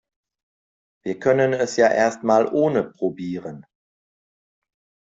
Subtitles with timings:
[1.05, 3.67] Wir können es ja erst mal ohne probieren.